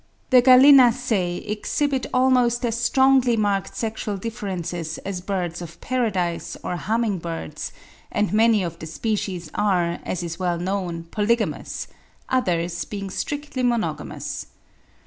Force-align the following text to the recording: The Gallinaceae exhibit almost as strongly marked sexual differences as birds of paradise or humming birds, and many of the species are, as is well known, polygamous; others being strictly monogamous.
The 0.31 0.41
Gallinaceae 0.41 1.45
exhibit 1.47 2.07
almost 2.11 2.65
as 2.65 2.75
strongly 2.75 3.37
marked 3.37 3.75
sexual 3.77 4.17
differences 4.17 4.97
as 5.05 5.21
birds 5.21 5.61
of 5.61 5.79
paradise 5.79 6.57
or 6.63 6.75
humming 6.77 7.19
birds, 7.19 7.71
and 8.11 8.33
many 8.33 8.63
of 8.63 8.79
the 8.79 8.87
species 8.87 9.51
are, 9.53 9.99
as 10.03 10.23
is 10.23 10.39
well 10.39 10.57
known, 10.57 11.03
polygamous; 11.11 11.87
others 12.29 12.83
being 12.83 13.11
strictly 13.11 13.61
monogamous. 13.61 14.47